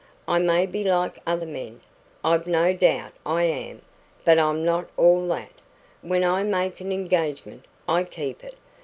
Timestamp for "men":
1.45-1.79